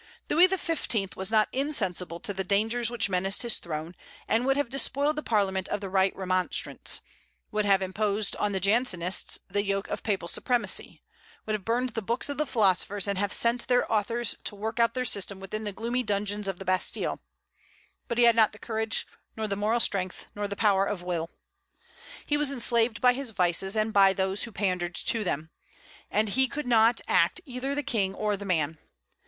"Louis 0.31 0.47
XV. 0.47 1.15
was 1.15 1.29
not 1.29 1.47
insensible 1.51 2.19
to 2.21 2.33
the 2.33 2.43
dangers 2.43 2.89
which 2.89 3.07
menaced 3.07 3.43
his 3.43 3.59
throne, 3.59 3.93
and 4.27 4.47
would 4.47 4.57
have 4.57 4.67
despoiled 4.71 5.15
the 5.15 5.21
Parliament 5.21 5.67
of 5.67 5.79
the 5.79 5.91
right 5.91 6.11
of 6.11 6.17
remonstrance; 6.17 7.01
would 7.51 7.65
have 7.65 7.83
imposed 7.83 8.35
on 8.37 8.51
the 8.51 8.59
Jansenists 8.59 9.37
the 9.47 9.63
yoke 9.63 9.87
of 9.89 10.01
Papal 10.01 10.27
supremacy; 10.27 11.03
would 11.45 11.53
have 11.53 11.65
burned 11.65 11.89
the 11.91 12.01
books 12.01 12.29
of 12.29 12.39
the 12.39 12.47
philosophers, 12.47 13.07
and 13.07 13.19
have 13.19 13.31
sent 13.31 13.67
their 13.67 13.85
authors 13.93 14.35
to 14.45 14.55
work 14.55 14.79
out 14.79 14.95
their 14.95 15.05
system 15.05 15.39
within 15.39 15.65
the 15.65 15.71
gloomy 15.71 16.01
dungeons 16.01 16.47
of 16.47 16.57
the 16.57 16.65
Bastille;" 16.65 17.19
but 18.07 18.17
he 18.17 18.23
had 18.23 18.35
not 18.35 18.53
the 18.53 18.57
courage, 18.57 19.05
nor 19.37 19.47
the 19.47 19.55
moral 19.55 19.79
strength, 19.79 20.25
nor 20.33 20.47
the 20.47 20.55
power 20.55 20.83
of 20.87 21.03
will. 21.03 21.29
He 22.25 22.37
was 22.37 22.49
enslaved 22.49 23.01
by 23.01 23.13
his 23.13 23.29
vices, 23.29 23.77
and 23.77 23.93
by 23.93 24.13
those 24.13 24.45
who 24.45 24.51
pandered 24.51 24.95
to 24.95 25.23
them; 25.23 25.51
and 26.09 26.29
he 26.29 26.47
could 26.47 26.65
not 26.65 27.01
act 27.07 27.39
either 27.45 27.75
the 27.75 27.83
king 27.83 28.15
or 28.15 28.35
the 28.35 28.45
man. 28.45 28.79